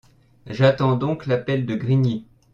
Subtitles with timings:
[0.47, 2.25] J’attends donc l’appel de Grigny.